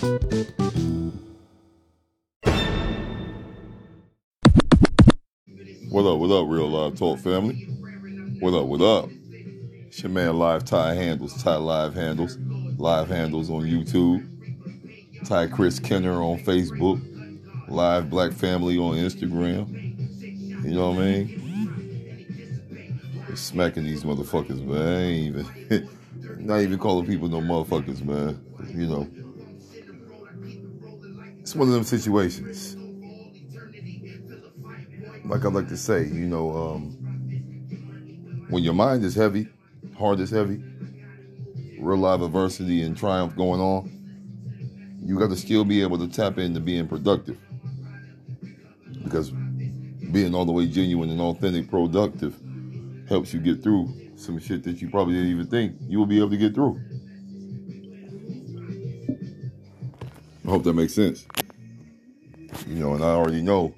[0.00, 0.16] What
[6.06, 7.56] up, what up, Real Live Talk family?
[8.38, 9.10] What up, what up?
[9.88, 12.38] It's your man Live Ty Handles, Ty Live Handles,
[12.78, 14.26] Live Handles on YouTube,
[15.26, 16.98] Ty Chris Kenner on Facebook,
[17.68, 19.68] Live Black Family on Instagram.
[20.64, 21.36] You know what I mean?
[23.26, 25.10] They're smacking these motherfuckers, man.
[25.10, 25.88] Even,
[26.38, 28.42] not even calling people no motherfuckers, man.
[28.74, 29.06] You know,
[31.50, 32.76] it's one of them situations
[35.24, 36.92] like I like to say, you know, um,
[38.48, 39.48] when your mind is heavy,
[39.98, 40.62] heart is heavy,
[41.80, 43.90] real live adversity and triumph going on,
[45.04, 47.38] you got to still be able to tap into being productive.
[49.02, 52.36] Because being all the way genuine and authentic, productive
[53.08, 56.18] helps you get through some shit that you probably didn't even think you will be
[56.18, 56.80] able to get through.
[60.44, 61.26] I hope that makes sense.
[62.80, 63.74] You know, and I already know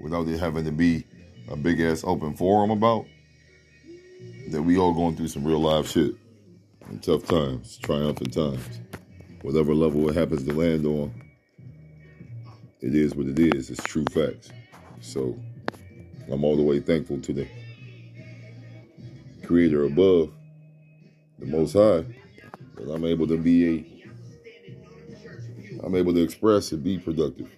[0.00, 1.04] without it having to be
[1.48, 3.06] a big ass open forum about
[4.48, 6.16] that we all going through some real live shit
[6.88, 8.80] and tough times, triumphant times.
[9.42, 11.14] Whatever level it happens to land on,
[12.80, 13.70] it is what it is.
[13.70, 14.50] It's true facts.
[15.00, 15.38] So
[16.28, 17.46] I'm all the way thankful to the
[19.46, 20.32] creator above,
[21.38, 22.04] the most high,
[22.74, 23.86] that I'm able to be a
[25.84, 27.48] I'm able to express and be productive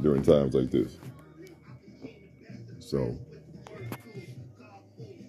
[0.00, 0.98] during times like this.
[2.78, 3.18] So,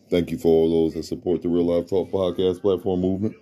[0.09, 3.36] thank you for all those that support the Real Live Talk podcast platform movement.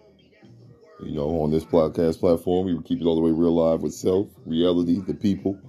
[1.03, 3.93] You know, on this podcast platform, we keep it all the way real live with
[3.93, 5.59] self, reality, the people,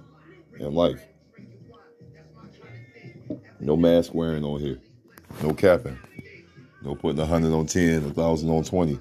[0.58, 1.02] and life.
[3.58, 4.78] No mask wearing on here.
[5.42, 5.98] No capping.
[6.82, 8.98] No putting a hundred on ten, a thousand on twenty.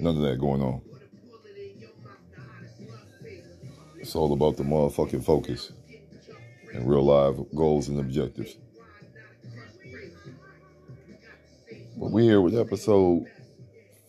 [0.00, 0.82] None of that going on.
[3.96, 5.72] It's all about the motherfucking focus
[6.72, 8.56] and real live goals and objectives.
[11.96, 13.26] But we're here with episode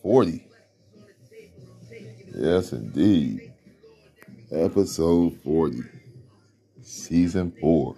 [0.02, 0.46] 40.
[2.34, 3.52] Yes, indeed.
[4.50, 5.82] Episode 40.
[6.82, 7.96] Season 4.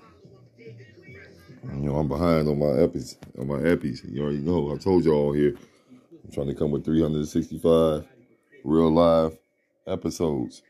[0.59, 3.17] You know, I'm behind on my epics.
[3.39, 4.03] On my epics.
[4.05, 4.73] You already know.
[4.75, 5.57] I told y'all here.
[6.25, 8.07] I'm trying to come with 365
[8.65, 9.39] real live
[9.87, 10.63] episodes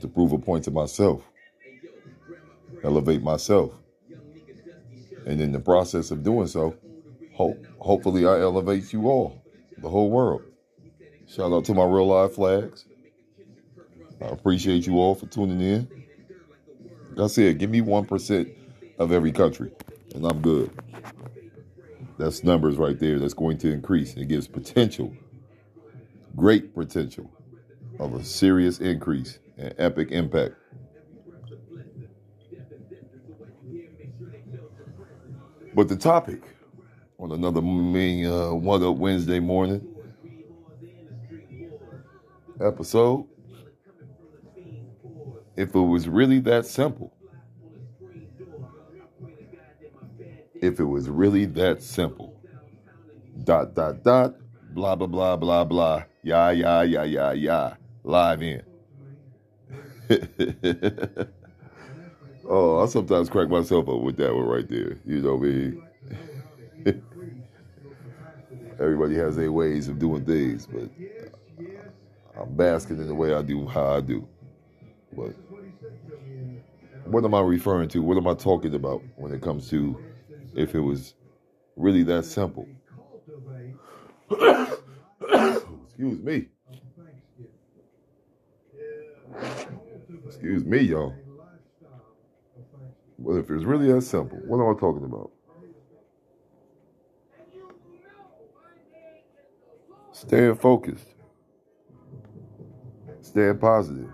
[0.00, 1.22] to prove a point to myself,
[2.84, 3.72] elevate myself.
[5.26, 6.76] And in the process of doing so,
[7.34, 9.42] hope, hopefully I elevate you all,
[9.78, 10.42] the whole world.
[11.26, 12.84] Shout out to my real life flags.
[14.20, 15.88] I appreciate you all for tuning in.
[17.10, 18.54] Like I said, give me 1%
[18.98, 19.70] of every country,
[20.14, 20.70] and I'm good.
[22.18, 24.14] That's numbers right there that's going to increase.
[24.14, 25.12] It gives potential,
[26.36, 27.30] great potential
[27.98, 30.54] of a serious increase and epic impact.
[35.74, 36.40] But the topic
[37.18, 39.84] on another main uh, One Up Wednesday morning
[42.60, 43.26] episode,
[45.56, 47.12] if it was really that simple,
[50.54, 52.40] if it was really that simple,
[53.42, 54.36] dot, dot, dot,
[54.74, 57.74] blah, blah, blah, blah, blah, yeah, yeah, yeah, yeah, yeah,
[58.04, 58.62] live in.
[62.48, 64.98] oh, I sometimes crack myself up with that one right there.
[65.04, 65.82] You know mean?
[68.80, 70.90] Everybody has their ways of doing things, but
[72.40, 74.26] I'm basking in the way I do how I do.
[75.16, 75.34] But
[77.04, 78.02] what am I referring to?
[78.02, 79.98] What am I talking about when it comes to
[80.54, 81.14] if it was
[81.76, 82.68] really that simple?
[84.30, 86.48] Excuse me.
[90.26, 91.14] Excuse me, y'all.
[93.24, 95.30] Well, if it's really that simple, what am I talking about?
[100.12, 101.06] Staying focused.
[103.22, 104.12] Staying positive.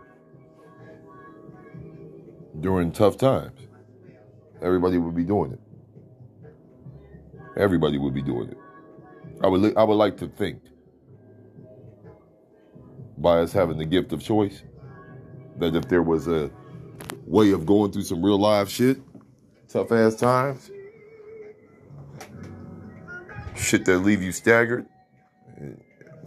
[2.61, 3.59] During tough times.
[4.63, 5.61] Everybody would be doing it.
[7.57, 8.59] Everybody would be doing it.
[9.43, 10.63] I would, I would like to think
[13.19, 14.63] by us having the gift of choice
[15.59, 16.49] that if there was a
[17.27, 18.99] way of going through some real live shit,
[19.69, 20.71] tough ass times,
[23.57, 24.87] shit that leave you staggered,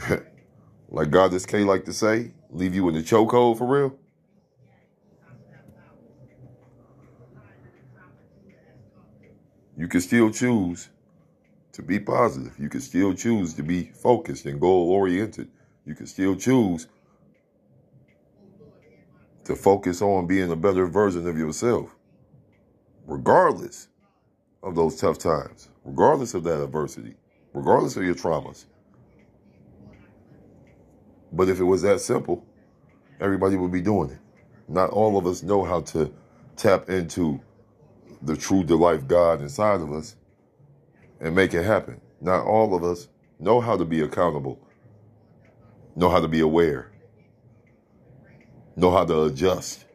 [0.90, 3.98] like Goddess K like to say, leave you in the chokehold for real.
[9.76, 10.90] You can still choose
[11.74, 12.54] to be positive.
[12.60, 15.50] You can still choose to be focused and goal oriented.
[15.86, 16.88] You can still choose
[19.46, 21.96] to focus on being a better version of yourself,
[23.08, 23.90] regardless
[24.64, 27.16] of those tough times, regardless of that adversity,
[27.54, 28.66] regardless of your traumas.
[31.32, 32.46] But if it was that simple,
[33.22, 34.20] everybody would be doing it.
[34.70, 36.14] Not all of us know how to
[36.58, 37.42] tap into
[38.22, 40.16] the true delight God inside of us
[41.22, 42.02] and make it happen.
[42.22, 44.60] Not all of us know how to be accountable,
[45.96, 46.93] know how to be aware,
[48.76, 49.86] know how to adjust.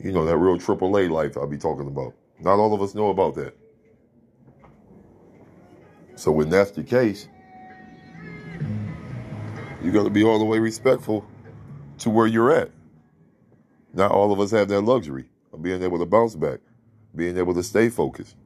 [0.00, 2.14] You know, that real AAA life I'll be talking about.
[2.40, 3.56] Not all of us know about that.
[6.16, 7.28] So when that's the case,
[9.82, 11.26] you got to be all the way respectful
[11.98, 12.70] to where you're at.
[13.92, 16.60] Not all of us have that luxury of being able to bounce back,
[17.14, 18.36] being able to stay focused.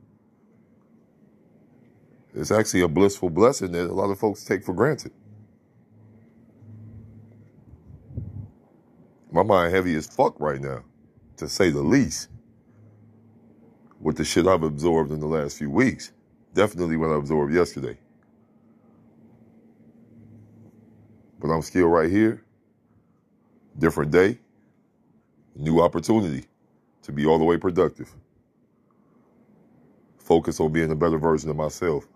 [2.35, 5.12] It's actually a blissful blessing that a lot of folks take for granted.
[9.32, 10.84] My mind heavy as fuck right now,
[11.38, 12.28] to say the least,
[14.00, 16.12] with the shit I've absorbed in the last few weeks.
[16.55, 17.99] Definitely what I absorbed yesterday.
[21.40, 22.43] But I'm still right here.
[23.78, 24.38] Different day,
[25.55, 26.46] new opportunity
[27.02, 28.14] to be all the way productive.
[30.19, 32.06] Focus on being a better version of myself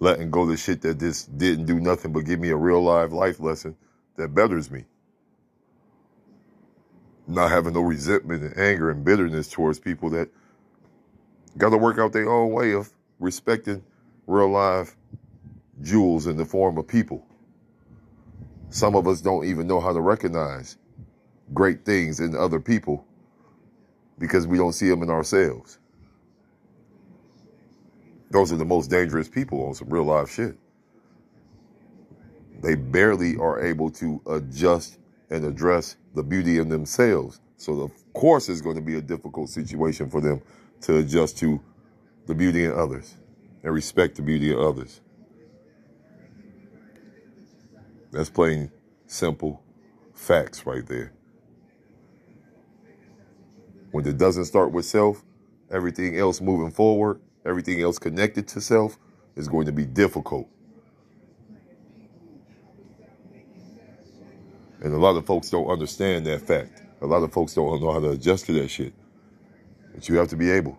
[0.00, 3.12] letting go the shit that just didn't do nothing but give me a real live
[3.12, 3.76] life lesson
[4.16, 4.84] that betters me.
[7.26, 10.28] Not having no resentment and anger and bitterness towards people that
[11.58, 13.82] got to work out their own way of respecting
[14.26, 14.96] real life
[15.82, 17.26] jewels in the form of people.
[18.70, 20.76] Some of us don't even know how to recognize
[21.54, 23.06] great things in other people
[24.18, 25.78] because we don't see them in ourselves.
[28.30, 30.56] Those are the most dangerous people on some real life shit.
[32.60, 34.98] They barely are able to adjust
[35.30, 37.40] and address the beauty in themselves.
[37.56, 40.42] So, of course, it's going to be a difficult situation for them
[40.82, 41.60] to adjust to
[42.26, 43.14] the beauty in others
[43.62, 45.00] and respect the beauty of others.
[48.10, 48.72] That's plain
[49.06, 49.62] simple
[50.12, 51.12] facts right there.
[53.92, 55.24] When it doesn't start with self,
[55.70, 58.98] everything else moving forward everything else connected to self
[59.36, 60.48] is going to be difficult.
[64.86, 66.80] And a lot of folks don't understand that fact.
[67.02, 68.94] A lot of folks don't know how to adjust to that shit.
[69.92, 70.78] But you have to be able.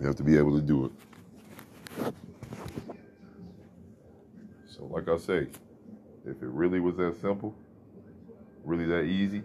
[0.00, 2.14] You have to be able to do it.
[4.68, 5.48] So, like I say,
[6.24, 7.54] if it really was that simple,
[8.64, 9.42] really that easy,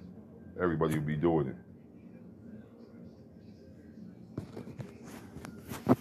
[0.58, 1.54] everybody would be doing
[5.88, 5.98] it.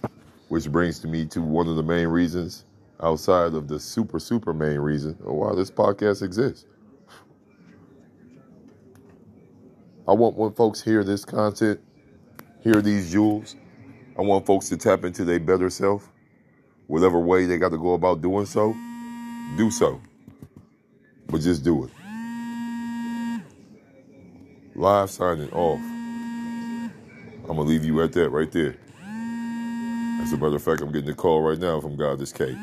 [0.47, 2.65] Which brings to me to one of the main reasons,
[3.03, 6.67] outside of the super, super main reason, of why this podcast exists.
[10.09, 11.81] I want when folks hear this content,
[12.61, 13.57] hear these jewels,
[14.19, 16.11] I want folks to tap into their better self.
[16.87, 18.75] Whatever way they got to go about doing so,
[19.57, 20.01] do so.
[21.29, 21.91] But just do it.
[24.75, 25.81] Live signing off.
[27.49, 28.77] I'm to leave you at that right there.
[30.21, 32.57] As a matter of fact, I'm getting a call right now from Goddess K.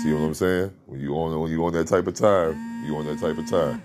[0.00, 0.72] See what I'm saying?
[0.86, 3.50] When you on when you on that type of time, you on that type of
[3.50, 3.82] time.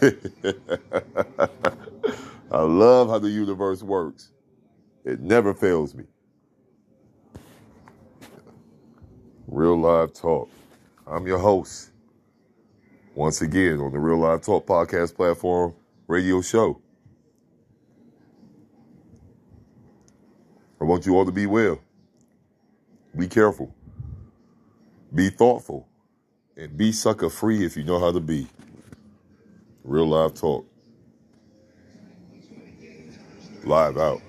[2.50, 4.30] I love how the universe works.
[5.04, 6.04] It never fails me.
[9.46, 10.50] Real Live Talk.
[11.06, 11.90] I'm your host.
[13.14, 15.74] Once again on the Real Live Talk podcast platform
[16.08, 16.80] radio show.
[20.80, 21.78] I want you all to be well.
[23.16, 23.75] Be careful.
[25.16, 25.88] Be thoughtful.
[26.56, 28.48] And be sucker free if you know how to be.
[29.84, 30.66] Real live talk.
[33.64, 34.22] Live out.